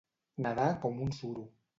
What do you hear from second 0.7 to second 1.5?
com un suro.